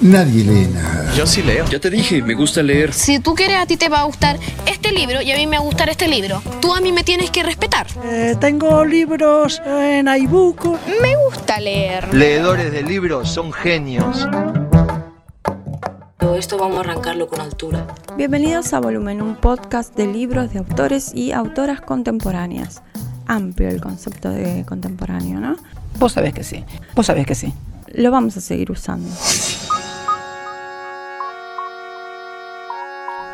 nadie 0.00 0.44
lee 0.44 0.68
nada. 0.72 1.12
Yo 1.14 1.26
sí 1.26 1.42
leo. 1.42 1.66
Ya 1.66 1.78
te 1.78 1.90
dije, 1.90 2.22
me 2.22 2.34
gusta 2.34 2.62
leer. 2.62 2.92
Si 2.92 3.18
tú 3.18 3.34
quieres, 3.34 3.58
a 3.58 3.66
ti 3.66 3.76
te 3.76 3.88
va 3.88 4.00
a 4.00 4.04
gustar 4.04 4.38
este 4.66 4.92
libro 4.92 5.20
y 5.20 5.30
a 5.30 5.36
mí 5.36 5.46
me 5.46 5.56
va 5.56 5.62
a 5.62 5.66
gustar 5.66 5.88
este 5.88 6.08
libro. 6.08 6.42
Tú 6.60 6.74
a 6.74 6.80
mí 6.80 6.92
me 6.92 7.04
tienes 7.04 7.30
que 7.30 7.42
respetar. 7.42 7.86
Eh, 8.04 8.36
tengo 8.40 8.84
libros 8.84 9.60
en 9.66 10.08
iBook. 10.08 10.64
Me 11.02 11.16
gusta 11.24 11.60
leer. 11.60 12.12
Leedores 12.14 12.72
de 12.72 12.82
libros 12.82 13.30
son 13.30 13.52
genios. 13.52 14.28
Todo 16.18 16.36
esto 16.36 16.58
vamos 16.58 16.78
a 16.78 16.80
arrancarlo 16.80 17.28
con 17.28 17.40
altura. 17.40 17.86
Bienvenidos 18.16 18.72
a 18.72 18.80
Volumen, 18.80 19.22
un 19.22 19.36
podcast 19.36 19.96
de 19.96 20.06
libros 20.06 20.52
de 20.52 20.58
autores 20.58 21.12
y 21.14 21.32
autoras 21.32 21.80
contemporáneas. 21.80 22.82
Amplio 23.26 23.68
el 23.68 23.80
concepto 23.80 24.30
de 24.30 24.64
contemporáneo, 24.66 25.40
¿no? 25.40 25.56
Vos 25.98 26.12
sabés 26.12 26.34
que 26.34 26.44
sí, 26.44 26.64
vos 26.94 27.06
sabés 27.06 27.26
que 27.26 27.34
sí. 27.34 27.52
Lo 27.94 28.10
vamos 28.10 28.36
a 28.36 28.40
seguir 28.40 28.70
usando. 28.70 29.08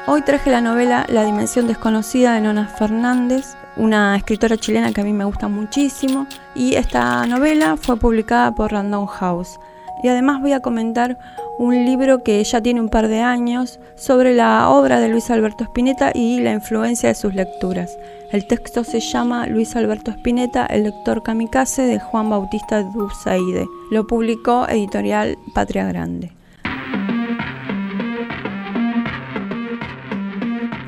Hoy 0.08 0.22
traje 0.22 0.52
la 0.52 0.60
novela 0.60 1.04
La 1.08 1.24
Dimensión 1.24 1.66
Desconocida 1.66 2.34
de 2.34 2.40
Nona 2.40 2.68
Fernández, 2.68 3.56
una 3.76 4.16
escritora 4.16 4.56
chilena 4.56 4.92
que 4.92 5.00
a 5.00 5.04
mí 5.04 5.12
me 5.12 5.24
gusta 5.24 5.48
muchísimo, 5.48 6.28
y 6.54 6.76
esta 6.76 7.26
novela 7.26 7.76
fue 7.76 7.96
publicada 7.96 8.54
por 8.54 8.70
Random 8.70 9.06
House. 9.06 9.58
Y 10.04 10.08
además 10.08 10.40
voy 10.40 10.52
a 10.52 10.60
comentar 10.60 11.18
un 11.58 11.84
libro 11.84 12.22
que 12.22 12.44
ya 12.44 12.60
tiene 12.60 12.80
un 12.80 12.88
par 12.88 13.08
de 13.08 13.20
años 13.20 13.80
sobre 13.96 14.32
la 14.32 14.70
obra 14.70 15.00
de 15.00 15.08
Luis 15.08 15.28
Alberto 15.28 15.64
Spinetta 15.64 16.12
y 16.14 16.38
la 16.38 16.52
influencia 16.52 17.08
de 17.08 17.16
sus 17.16 17.34
lecturas. 17.34 17.98
El 18.30 18.46
texto 18.46 18.84
se 18.84 19.00
llama 19.00 19.48
Luis 19.48 19.74
Alberto 19.74 20.12
Spinetta, 20.12 20.66
el 20.66 20.84
lector 20.84 21.24
kamikaze 21.24 21.82
de 21.82 21.98
Juan 21.98 22.30
Bautista 22.30 22.80
Dusaide. 22.84 23.66
Lo 23.90 24.06
publicó 24.06 24.68
editorial 24.68 25.36
Patria 25.52 25.84
Grande. 25.88 26.30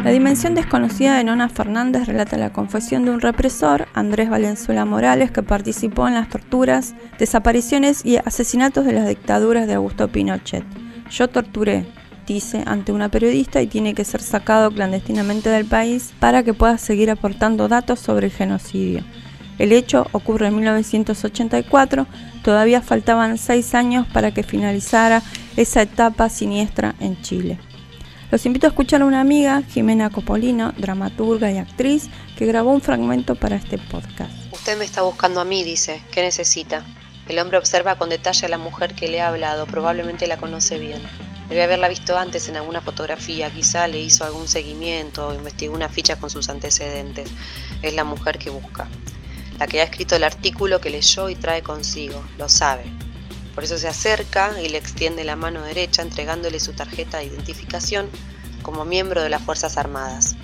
La 0.05 0.13
dimensión 0.13 0.55
desconocida 0.55 1.17
de 1.17 1.25
Nona 1.25 1.49
Fernández 1.49 2.07
relata 2.07 2.39
la 2.39 2.53
confesión 2.53 3.05
de 3.05 3.11
un 3.11 3.21
represor, 3.21 3.89
Andrés 3.95 4.31
Valenzuela 4.31 4.85
Morales, 4.85 5.33
que 5.33 5.43
participó 5.43 6.07
en 6.07 6.15
las 6.15 6.29
torturas, 6.29 6.95
desapariciones 7.19 8.07
y 8.07 8.17
asesinatos 8.17 8.85
de 8.85 8.93
las 8.93 9.09
dictaduras 9.09 9.67
de 9.67 9.75
Augusto 9.75 10.07
Pinochet. 10.07 10.65
Yo 11.11 11.29
torturé, 11.29 11.85
dice 12.29 12.63
ante 12.65 12.93
una 12.93 13.09
periodista 13.09 13.61
y 13.61 13.67
tiene 13.67 13.93
que 13.95 14.05
ser 14.05 14.23
sacado 14.23 14.71
clandestinamente 14.71 15.51
del 15.51 15.67
país 15.67 16.15
para 16.21 16.45
que 16.45 16.55
pueda 16.55 16.79
seguir 16.79 17.11
aportando 17.11 17.67
datos 17.67 17.99
sobre 17.99 18.27
el 18.27 18.33
genocidio. 18.33 19.03
El 19.59 19.73
hecho 19.73 20.07
ocurre 20.13 20.47
en 20.47 20.55
1984, 20.55 22.07
todavía 22.45 22.81
faltaban 22.83 23.37
seis 23.37 23.75
años 23.75 24.07
para 24.07 24.33
que 24.33 24.45
finalizara 24.45 25.23
esa 25.57 25.83
etapa 25.83 26.29
siniestra 26.29 26.95
en 27.01 27.21
Chile. 27.21 27.59
Los 28.31 28.45
invito 28.45 28.67
a 28.67 28.71
escuchar 28.71 29.01
a 29.01 29.07
una 29.07 29.23
amiga, 29.23 29.63
Jimena 29.71 30.11
Copolino, 30.11 30.75
dramaturga 30.77 31.51
y 31.51 31.57
actriz, 31.57 32.11
que 32.37 32.45
grabó 32.45 32.73
un 32.73 32.83
fragmento 32.83 33.37
para 33.37 33.57
este 33.57 33.79
podcast. 33.79 34.33
Usted 34.53 34.77
me 34.77 34.85
está 34.85 35.01
buscando 35.01 35.41
a 35.41 35.47
mí, 35.47 35.65
dice. 35.65 36.03
¿Qué 36.13 36.21
necesita? 36.21 36.85
El 37.27 37.39
hombre 37.39 37.57
observa 37.57 37.97
con 37.97 38.11
detalle 38.11 38.45
a 38.45 38.51
la 38.51 38.59
mujer 38.59 38.95
que 38.95 39.09
le 39.09 39.23
ha 39.23 39.29
hablado, 39.29 39.67
probablemente 39.67 40.27
la 40.27 40.37
conoce 40.37 40.79
bien. 40.79 41.01
Debe 41.49 41.63
haberla 41.63 41.89
visto 41.89 42.19
antes 42.19 42.51
en 42.51 42.57
alguna 42.57 42.83
fotografía, 42.83 43.51
quizá 43.51 43.89
le 43.89 43.99
hizo 43.99 44.27
algún 44.27 44.47
seguimiento 44.47 45.29
o 45.29 45.35
investigó 45.35 45.75
una 45.75 45.89
ficha 45.89 46.17
con 46.17 46.29
sus 46.29 46.51
antecedentes. 46.51 47.31
Es 47.81 47.95
la 47.95 48.05
mujer 48.05 48.39
que 48.39 48.51
busca. 48.51 48.89
La 49.59 49.67
que 49.67 49.81
ha 49.81 49.85
escrito 49.85 50.17
el 50.17 50.25
artículo 50.25 50.83
que 50.83 50.91
leyó 50.91 51.31
y 51.31 51.35
trae 51.35 51.63
consigo. 51.63 52.23
Lo 52.37 52.51
sabe. 52.51 52.85
Por 53.59 53.65
eso 53.65 53.77
se 53.77 53.89
acerca 53.89 54.63
y 54.63 54.69
le 54.69 54.79
extiende 54.79 55.25
la 55.25 55.35
mano 55.35 55.63
derecha 55.63 56.03
entregándole 56.03 56.61
su 56.61 56.75
tarjeta 56.75 57.19
de 57.19 57.25
identificación 57.25 58.09
como 58.63 58.85
miembro 58.85 59.21
de 59.21 59.31
las 59.31 59.43
Fuerzas 59.43 59.77
Armadas. 59.77 60.37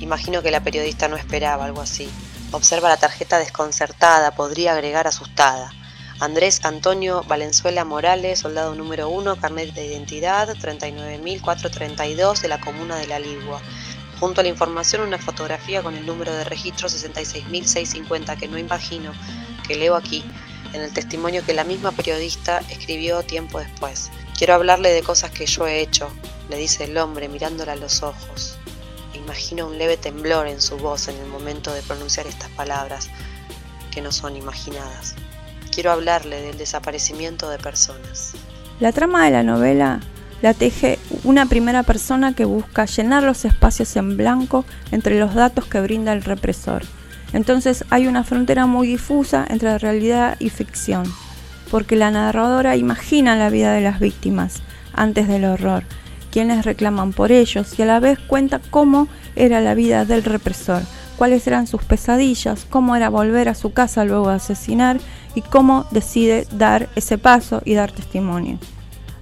Imagino 0.00 0.42
que 0.42 0.50
la 0.50 0.64
periodista 0.64 1.06
no 1.06 1.14
esperaba 1.14 1.64
algo 1.64 1.80
así. 1.80 2.10
Observa 2.50 2.88
la 2.88 2.96
tarjeta 2.96 3.38
desconcertada, 3.38 4.34
podría 4.34 4.72
agregar 4.72 5.06
asustada. 5.06 5.72
Andrés 6.18 6.64
Antonio 6.64 7.22
Valenzuela 7.28 7.84
Morales, 7.84 8.40
soldado 8.40 8.74
número 8.74 9.10
1, 9.10 9.36
carnet 9.36 9.72
de 9.72 9.86
identidad 9.86 10.48
39.432 10.48 12.40
de 12.40 12.48
la 12.48 12.58
comuna 12.58 12.96
de 12.96 13.06
La 13.06 13.20
Ligua. 13.20 13.60
Junto 14.18 14.40
a 14.40 14.42
la 14.42 14.50
información 14.50 15.02
una 15.02 15.18
fotografía 15.18 15.84
con 15.84 15.94
el 15.94 16.04
número 16.04 16.34
de 16.34 16.42
registro 16.42 16.88
66.650 16.88 18.36
que 18.36 18.48
no 18.48 18.58
imagino, 18.58 19.12
que 19.68 19.76
leo 19.76 19.94
aquí, 19.94 20.24
en 20.72 20.82
el 20.82 20.92
testimonio 20.92 21.44
que 21.44 21.54
la 21.54 21.64
misma 21.64 21.92
periodista 21.92 22.62
escribió 22.70 23.22
tiempo 23.22 23.58
después. 23.58 24.10
Quiero 24.36 24.54
hablarle 24.54 24.92
de 24.92 25.02
cosas 25.02 25.30
que 25.30 25.46
yo 25.46 25.66
he 25.66 25.80
hecho, 25.80 26.08
le 26.48 26.56
dice 26.56 26.84
el 26.84 26.96
hombre 26.98 27.28
mirándola 27.28 27.72
a 27.72 27.76
los 27.76 28.02
ojos. 28.02 28.56
Imagino 29.14 29.66
un 29.66 29.78
leve 29.78 29.96
temblor 29.96 30.46
en 30.46 30.60
su 30.60 30.76
voz 30.76 31.08
en 31.08 31.16
el 31.16 31.26
momento 31.26 31.72
de 31.72 31.82
pronunciar 31.82 32.26
estas 32.26 32.50
palabras, 32.50 33.08
que 33.90 34.00
no 34.02 34.12
son 34.12 34.36
imaginadas. 34.36 35.14
Quiero 35.72 35.92
hablarle 35.92 36.42
del 36.42 36.58
desaparecimiento 36.58 37.48
de 37.50 37.58
personas. 37.58 38.32
La 38.80 38.92
trama 38.92 39.24
de 39.24 39.30
la 39.30 39.42
novela 39.42 40.00
la 40.42 40.52
teje 40.52 40.98
una 41.24 41.46
primera 41.46 41.82
persona 41.82 42.34
que 42.34 42.44
busca 42.44 42.84
llenar 42.84 43.22
los 43.22 43.44
espacios 43.44 43.96
en 43.96 44.16
blanco 44.16 44.64
entre 44.92 45.18
los 45.18 45.34
datos 45.34 45.64
que 45.64 45.80
brinda 45.80 46.12
el 46.12 46.22
represor 46.22 46.84
entonces 47.32 47.84
hay 47.90 48.06
una 48.06 48.24
frontera 48.24 48.66
muy 48.66 48.86
difusa 48.86 49.44
entre 49.48 49.78
realidad 49.78 50.36
y 50.38 50.50
ficción, 50.50 51.04
porque 51.70 51.96
la 51.96 52.10
narradora 52.10 52.76
imagina 52.76 53.36
la 53.36 53.50
vida 53.50 53.72
de 53.72 53.80
las 53.80 54.00
víctimas 54.00 54.62
antes 54.92 55.28
del 55.28 55.44
horror, 55.44 55.84
quienes 56.30 56.64
reclaman 56.64 57.12
por 57.12 57.32
ellos 57.32 57.78
y 57.78 57.82
a 57.82 57.86
la 57.86 58.00
vez 58.00 58.18
cuenta 58.18 58.60
cómo 58.70 59.08
era 59.36 59.60
la 59.60 59.74
vida 59.74 60.04
del 60.04 60.24
represor, 60.24 60.82
cuáles 61.16 61.46
eran 61.46 61.66
sus 61.66 61.82
pesadillas, 61.82 62.66
cómo 62.68 62.96
era 62.96 63.08
volver 63.08 63.48
a 63.48 63.54
su 63.54 63.72
casa 63.72 64.04
luego 64.04 64.28
de 64.28 64.36
asesinar 64.36 64.98
y 65.34 65.42
cómo 65.42 65.86
decide 65.90 66.46
dar 66.52 66.88
ese 66.94 67.18
paso 67.18 67.62
y 67.64 67.74
dar 67.74 67.92
testimonio. 67.92 68.58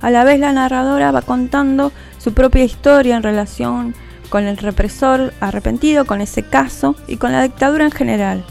A 0.01 0.11
la 0.11 0.25
vez 0.25 0.39
la 0.39 0.53
narradora 0.53 1.13
va 1.13 1.23
contando 1.23 1.93
su 2.19 2.35
propia 2.35 2.65
historia 2.65 3.17
en 3.17 3.23
relación 3.23 3.95
con 4.29 4.45
el 4.45 4.57
represor 4.57 5.33
arrepentido, 5.41 6.05
con 6.05 6.21
ese 6.21 6.43
caso 6.43 6.97
y 7.07 7.17
con 7.17 7.33
la 7.33 7.43
dictadura 7.43 7.85
en 7.85 7.93
general. 7.93 8.45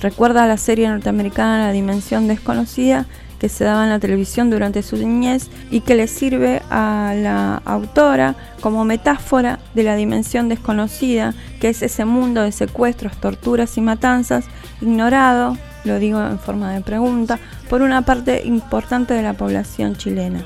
Recuerda 0.00 0.46
la 0.46 0.56
serie 0.56 0.88
norteamericana 0.88 1.66
La 1.66 1.72
Dimensión 1.72 2.28
Desconocida 2.28 3.06
que 3.38 3.48
se 3.48 3.64
daba 3.64 3.84
en 3.84 3.90
la 3.90 3.98
televisión 3.98 4.50
durante 4.50 4.82
su 4.82 4.96
niñez 4.96 5.48
y 5.70 5.80
que 5.80 5.94
le 5.94 6.06
sirve 6.06 6.62
a 6.70 7.14
la 7.16 7.62
autora 7.64 8.34
como 8.60 8.84
metáfora 8.84 9.58
de 9.74 9.82
la 9.82 9.96
dimensión 9.96 10.48
desconocida, 10.48 11.34
que 11.60 11.68
es 11.68 11.82
ese 11.82 12.04
mundo 12.04 12.42
de 12.42 12.52
secuestros, 12.52 13.20
torturas 13.20 13.76
y 13.76 13.80
matanzas 13.80 14.46
ignorado, 14.80 15.56
lo 15.84 15.98
digo 15.98 16.20
en 16.24 16.38
forma 16.38 16.72
de 16.72 16.80
pregunta, 16.80 17.38
por 17.68 17.82
una 17.82 18.02
parte 18.02 18.42
importante 18.44 19.14
de 19.14 19.22
la 19.22 19.34
población 19.34 19.96
chilena. 19.96 20.44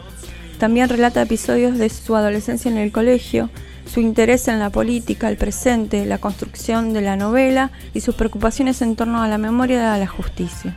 También 0.59 0.89
relata 0.89 1.23
episodios 1.23 1.79
de 1.79 1.89
su 1.89 2.15
adolescencia 2.17 2.71
en 2.71 2.77
el 2.77 2.93
colegio, 2.93 3.49
su 3.87 4.01
interés 4.01 4.49
en 4.49 4.59
la 4.59 4.71
política, 4.71 5.29
el 5.29 5.37
presente, 5.37 6.07
la 6.07 6.19
construcción 6.19 6.93
de 6.93 7.01
la 7.01 7.17
novela 7.17 7.71
y 7.95 8.01
sus 8.01 8.15
preocupaciones 8.15 8.83
en 8.83 8.97
torno 8.97 9.23
a 9.23 9.29
la 9.29 9.39
memoria 9.39 9.79
y 9.79 9.85
a 9.85 9.99
la 9.99 10.07
justicia. 10.07 10.77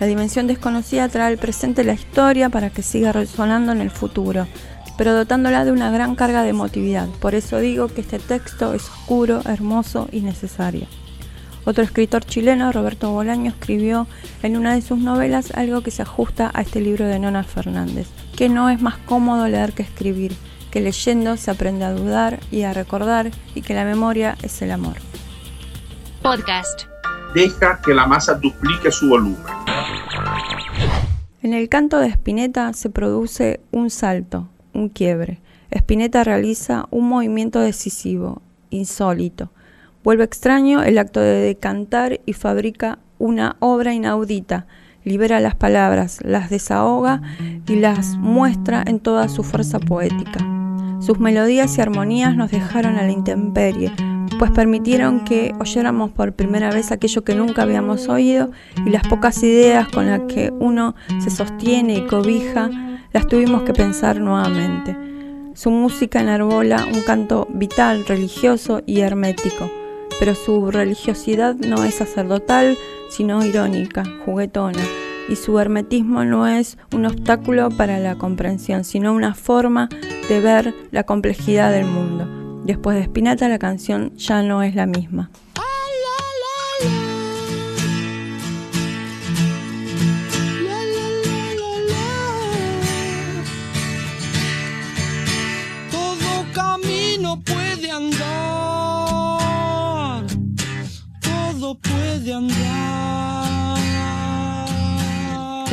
La 0.00 0.06
dimensión 0.06 0.46
desconocida 0.46 1.08
trae 1.08 1.26
al 1.26 1.38
presente 1.38 1.84
la 1.84 1.94
historia 1.94 2.48
para 2.48 2.70
que 2.70 2.82
siga 2.82 3.12
resonando 3.12 3.72
en 3.72 3.80
el 3.80 3.90
futuro, 3.90 4.46
pero 4.96 5.14
dotándola 5.14 5.64
de 5.64 5.72
una 5.72 5.90
gran 5.90 6.14
carga 6.14 6.42
de 6.42 6.50
emotividad. 6.50 7.08
Por 7.20 7.34
eso 7.34 7.58
digo 7.58 7.88
que 7.88 8.00
este 8.00 8.18
texto 8.18 8.74
es 8.74 8.84
oscuro, 8.84 9.42
hermoso 9.44 10.08
y 10.12 10.20
necesario. 10.20 10.86
Otro 11.64 11.84
escritor 11.84 12.24
chileno, 12.24 12.72
Roberto 12.72 13.10
Bolaño, 13.12 13.50
escribió 13.50 14.06
en 14.42 14.56
una 14.56 14.74
de 14.74 14.80
sus 14.80 14.98
novelas 14.98 15.50
algo 15.54 15.82
que 15.82 15.90
se 15.90 16.02
ajusta 16.02 16.50
a 16.54 16.62
este 16.62 16.80
libro 16.80 17.06
de 17.06 17.18
Nona 17.18 17.44
Fernández, 17.44 18.08
que 18.36 18.48
no 18.48 18.70
es 18.70 18.80
más 18.80 18.96
cómodo 18.98 19.46
leer 19.48 19.72
que 19.72 19.82
escribir, 19.82 20.32
que 20.70 20.80
leyendo 20.80 21.36
se 21.36 21.50
aprende 21.50 21.84
a 21.84 21.92
dudar 21.92 22.40
y 22.50 22.62
a 22.62 22.72
recordar 22.72 23.30
y 23.54 23.62
que 23.62 23.74
la 23.74 23.84
memoria 23.84 24.36
es 24.42 24.60
el 24.62 24.70
amor. 24.70 24.96
Podcast. 26.22 26.82
Deja 27.34 27.80
que 27.82 27.94
la 27.94 28.06
masa 28.06 28.34
duplique 28.34 28.90
su 28.90 29.08
volumen. 29.08 29.42
En 31.42 31.54
el 31.54 31.68
canto 31.68 31.98
de 31.98 32.08
Spinetta 32.08 32.72
se 32.72 32.90
produce 32.90 33.60
un 33.70 33.90
salto, 33.90 34.48
un 34.72 34.88
quiebre. 34.88 35.40
Spinetta 35.70 36.24
realiza 36.24 36.86
un 36.90 37.08
movimiento 37.08 37.60
decisivo, 37.60 38.42
insólito. 38.70 39.50
Vuelve 40.02 40.24
extraño 40.24 40.82
el 40.82 40.98
acto 40.98 41.20
de 41.20 41.40
decantar 41.42 42.20
y 42.26 42.32
fabrica 42.32 42.98
una 43.18 43.56
obra 43.60 43.94
inaudita 43.94 44.66
libera 45.08 45.40
las 45.40 45.54
palabras, 45.54 46.20
las 46.22 46.50
desahoga 46.50 47.22
y 47.66 47.76
las 47.76 48.16
muestra 48.16 48.84
en 48.86 49.00
toda 49.00 49.28
su 49.28 49.42
fuerza 49.42 49.78
poética. 49.78 50.57
Sus 51.00 51.18
melodías 51.20 51.78
y 51.78 51.80
armonías 51.80 52.34
nos 52.34 52.50
dejaron 52.50 52.96
a 52.96 53.02
la 53.02 53.12
intemperie, 53.12 53.92
pues 54.38 54.50
permitieron 54.50 55.24
que 55.24 55.54
oyéramos 55.58 56.10
por 56.10 56.32
primera 56.32 56.70
vez 56.70 56.92
aquello 56.92 57.22
que 57.22 57.34
nunca 57.34 57.62
habíamos 57.62 58.08
oído 58.08 58.50
y 58.84 58.90
las 58.90 59.06
pocas 59.06 59.42
ideas 59.42 59.88
con 59.88 60.06
las 60.06 60.20
que 60.22 60.52
uno 60.58 60.94
se 61.20 61.30
sostiene 61.30 61.94
y 61.94 62.06
cobija 62.06 62.70
las 63.12 63.26
tuvimos 63.26 63.62
que 63.62 63.72
pensar 63.72 64.20
nuevamente. 64.20 64.96
Su 65.54 65.70
música 65.70 66.20
enarbola 66.20 66.86
un 66.92 67.02
canto 67.02 67.48
vital, 67.50 68.04
religioso 68.06 68.82
y 68.86 69.00
hermético, 69.00 69.70
pero 70.18 70.34
su 70.34 70.70
religiosidad 70.70 71.54
no 71.54 71.84
es 71.84 71.94
sacerdotal, 71.94 72.76
sino 73.08 73.44
irónica, 73.44 74.04
juguetona, 74.24 74.82
y 75.28 75.36
su 75.36 75.58
hermetismo 75.58 76.24
no 76.24 76.46
es 76.46 76.78
un 76.92 77.06
obstáculo 77.06 77.70
para 77.70 77.98
la 77.98 78.16
comprensión, 78.16 78.84
sino 78.84 79.12
una 79.12 79.34
forma 79.34 79.88
de 80.28 80.40
ver 80.40 80.74
la 80.90 81.04
complejidad 81.04 81.72
del 81.72 81.86
mundo. 81.86 82.26
Después 82.64 82.96
de 82.96 83.02
Spinetta 83.02 83.48
la 83.48 83.58
canción 83.58 84.14
ya 84.16 84.42
no 84.42 84.62
es 84.62 84.74
la 84.74 84.86
misma. 84.86 85.30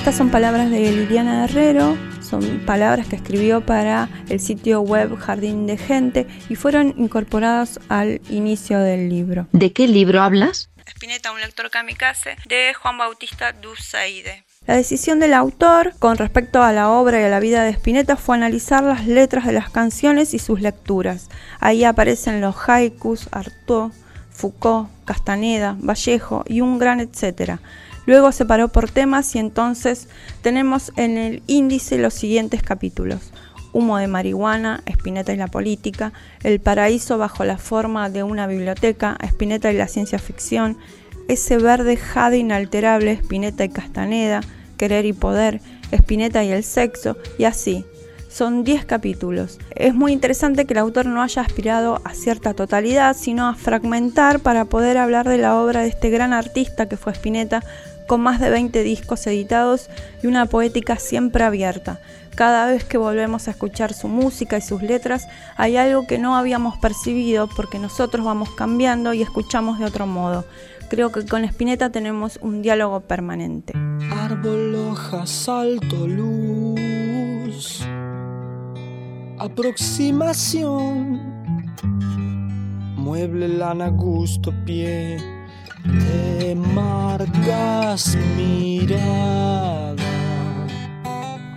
Estas 0.05 0.19
son 0.19 0.29
palabras 0.29 0.69
de 0.69 0.91
Liliana 0.91 1.45
Herrero, 1.45 1.97
son 2.21 2.59
palabras 2.59 3.07
que 3.07 3.15
escribió 3.15 3.65
para 3.65 4.07
el 4.29 4.39
sitio 4.39 4.81
web 4.81 5.17
Jardín 5.17 5.65
de 5.65 5.79
Gente 5.79 6.27
y 6.47 6.53
fueron 6.53 6.93
incorporadas 6.95 7.79
al 7.89 8.21
inicio 8.29 8.77
del 8.77 9.09
libro. 9.09 9.47
¿De 9.51 9.73
qué 9.73 9.87
libro 9.87 10.21
hablas? 10.21 10.69
Spinetta, 10.85 11.31
un 11.31 11.41
lector 11.41 11.71
kamikaze, 11.71 12.35
de 12.47 12.75
Juan 12.75 12.99
Bautista 12.99 13.51
Dusaide. 13.53 14.43
La 14.67 14.75
decisión 14.75 15.19
del 15.19 15.33
autor 15.33 15.95
con 15.97 16.17
respecto 16.17 16.61
a 16.61 16.71
la 16.71 16.91
obra 16.91 17.19
y 17.19 17.23
a 17.23 17.29
la 17.29 17.39
vida 17.39 17.63
de 17.63 17.71
Spinetta 17.71 18.15
fue 18.15 18.35
analizar 18.35 18.83
las 18.83 19.07
letras 19.07 19.47
de 19.47 19.53
las 19.53 19.71
canciones 19.71 20.35
y 20.35 20.37
sus 20.37 20.61
lecturas. 20.61 21.31
Ahí 21.59 21.83
aparecen 21.83 22.41
los 22.41 22.55
haikus, 22.69 23.27
Artaud, 23.31 23.91
Foucault, 24.29 24.87
Castaneda, 25.05 25.75
Vallejo 25.79 26.43
y 26.47 26.61
un 26.61 26.77
gran 26.77 26.99
etcétera. 26.99 27.59
Luego 28.05 28.31
separó 28.31 28.67
por 28.69 28.89
temas 28.89 29.35
y 29.35 29.39
entonces 29.39 30.07
tenemos 30.41 30.91
en 30.95 31.17
el 31.17 31.43
índice 31.47 31.97
los 31.97 32.13
siguientes 32.13 32.61
capítulos. 32.61 33.31
Humo 33.73 33.97
de 33.97 34.07
marihuana, 34.07 34.83
Spinetta 34.85 35.33
y 35.33 35.37
la 35.37 35.47
política, 35.47 36.13
El 36.43 36.61
paraíso 36.61 37.17
bajo 37.17 37.43
la 37.43 37.57
forma 37.57 38.09
de 38.09 38.23
una 38.23 38.47
biblioteca, 38.47 39.17
Spinetta 39.21 39.71
y 39.71 39.77
la 39.77 39.87
ciencia 39.87 40.19
ficción, 40.19 40.77
Ese 41.27 41.57
verde 41.57 41.97
jade 41.97 42.37
inalterable, 42.37 43.11
Spinetta 43.11 43.65
y 43.65 43.69
Castaneda, 43.69 44.41
Querer 44.77 45.05
y 45.05 45.13
poder, 45.13 45.61
Spinetta 45.91 46.43
y 46.43 46.51
el 46.51 46.63
sexo, 46.63 47.17
y 47.37 47.45
así. 47.45 47.85
Son 48.29 48.65
10 48.65 48.85
capítulos. 48.85 49.59
Es 49.75 49.93
muy 49.93 50.11
interesante 50.11 50.65
que 50.65 50.73
el 50.73 50.79
autor 50.79 51.05
no 51.05 51.21
haya 51.21 51.41
aspirado 51.41 52.01
a 52.03 52.13
cierta 52.13 52.53
totalidad, 52.53 53.15
sino 53.15 53.47
a 53.47 53.55
fragmentar 53.55 54.41
para 54.41 54.65
poder 54.65 54.97
hablar 54.97 55.27
de 55.29 55.37
la 55.37 55.55
obra 55.55 55.81
de 55.81 55.87
este 55.87 56.09
gran 56.09 56.33
artista 56.33 56.89
que 56.89 56.97
fue 56.97 57.13
Spinetta, 57.13 57.63
con 58.07 58.21
más 58.21 58.39
de 58.39 58.49
20 58.49 58.83
discos 58.83 59.25
editados 59.27 59.89
y 60.21 60.27
una 60.27 60.45
poética 60.45 60.97
siempre 60.97 61.43
abierta. 61.43 61.99
Cada 62.35 62.67
vez 62.67 62.83
que 62.83 62.97
volvemos 62.97 63.47
a 63.47 63.51
escuchar 63.51 63.93
su 63.93 64.09
música 64.09 64.57
y 64.57 64.61
sus 64.61 64.81
letras, 64.81 65.27
hay 65.55 65.77
algo 65.77 66.05
que 66.05 66.17
no 66.17 66.35
habíamos 66.35 66.77
percibido 66.77 67.47
porque 67.47 67.79
nosotros 67.79 68.25
vamos 68.25 68.49
cambiando 68.51 69.13
y 69.13 69.21
escuchamos 69.21 69.79
de 69.79 69.85
otro 69.85 70.05
modo. 70.05 70.43
Creo 70.89 71.11
que 71.11 71.25
con 71.25 71.43
Spinetta 71.45 71.89
tenemos 71.91 72.37
un 72.41 72.61
diálogo 72.61 72.99
permanente. 72.99 73.73
Árbol, 74.11 74.75
hoja, 74.75 75.25
salto, 75.25 76.07
luz. 76.07 77.85
Aproximación. 79.39 81.21
Mueble, 82.97 83.47
lana, 83.47 83.89
gusto, 83.89 84.53
pie. 84.65 85.34
Te 85.85 86.55
marcas 86.55 88.17
mirada. 88.35 89.95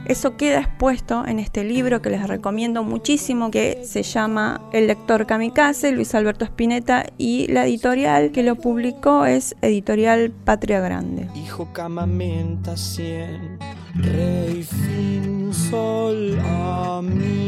Eso 0.05 0.37
queda 0.37 0.61
expuesto 0.61 1.27
en 1.27 1.39
este 1.39 1.65
libro 1.65 2.01
que 2.01 2.11
les 2.11 2.27
recomiendo 2.27 2.83
muchísimo, 2.83 3.51
que 3.51 3.83
se 3.85 4.03
llama 4.03 4.61
El 4.73 4.87
lector 4.87 5.27
kamikaze, 5.27 5.93
Luis 5.93 6.15
Alberto 6.15 6.47
Spinetta, 6.47 7.05
y 7.19 7.47
la 7.49 7.67
editorial 7.67 8.31
que 8.31 8.43
lo 8.43 8.57
publicó 8.57 9.27
es 9.27 9.55
Editorial 9.61 10.31
Patria 10.31 10.81
Grande. 10.81 11.29
Hijo 11.35 11.73
camamenta 11.75 12.77
cien, 12.77 13.59
rey 13.95 14.63
fin 14.63 15.53
sol 15.53 16.39
amigo 16.41 17.43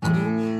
cruz. 0.00 0.53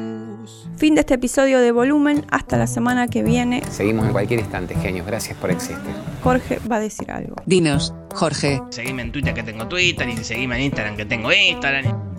Fin 0.77 0.95
de 0.95 1.01
este 1.01 1.15
episodio 1.15 1.61
de 1.61 1.71
volumen, 1.71 2.25
hasta 2.31 2.57
la 2.57 2.67
semana 2.67 3.07
que 3.09 3.23
viene. 3.23 3.63
Seguimos 3.71 4.07
en 4.07 4.13
cualquier 4.13 4.41
instante, 4.41 4.75
genios. 4.75 5.07
Gracias 5.07 5.39
por 5.39 5.51
existir. 5.51 5.79
Jorge 6.23 6.59
va 6.71 6.77
a 6.77 6.81
decir 6.81 7.11
algo. 7.11 7.37
Dinos, 7.47 7.95
Jorge. 8.15 8.61
Seguime 8.71 9.03
en 9.03 9.13
Twitter 9.13 9.35
que 9.35 9.43
tengo 9.43 9.69
Twitter 9.69 10.09
y 10.09 10.17
seguime 10.17 10.57
en 10.57 10.63
Instagram 10.63 10.97
que 10.97 11.05
tengo 11.05 11.33
Instagram. 11.33 12.14